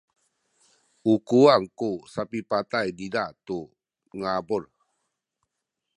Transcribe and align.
u 1.13 1.15
kuwang 1.27 1.65
ku 1.79 1.89
sapipatay 2.13 2.87
niza 2.97 3.25
tu 3.45 3.57
ngabul. 4.17 4.63